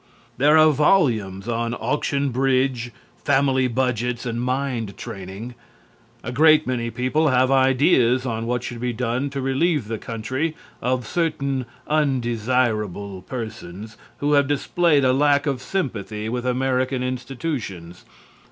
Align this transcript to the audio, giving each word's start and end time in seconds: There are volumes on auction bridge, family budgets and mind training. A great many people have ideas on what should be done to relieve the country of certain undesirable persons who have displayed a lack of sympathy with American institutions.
There 0.37 0.57
are 0.57 0.71
volumes 0.71 1.47
on 1.47 1.75
auction 1.75 2.29
bridge, 2.29 2.89
family 3.23 3.67
budgets 3.67 4.25
and 4.25 4.41
mind 4.41 4.97
training. 4.97 5.53
A 6.23 6.31
great 6.31 6.65
many 6.65 6.89
people 6.89 7.27
have 7.27 7.51
ideas 7.51 8.25
on 8.25 8.47
what 8.47 8.63
should 8.63 8.79
be 8.79 8.93
done 8.93 9.29
to 9.29 9.41
relieve 9.41 9.87
the 9.87 9.99
country 9.99 10.55
of 10.81 11.05
certain 11.05 11.67
undesirable 11.85 13.21
persons 13.21 13.95
who 14.17 14.33
have 14.33 14.47
displayed 14.47 15.05
a 15.05 15.13
lack 15.13 15.45
of 15.45 15.61
sympathy 15.61 16.27
with 16.29 16.47
American 16.47 17.03
institutions. 17.03 18.03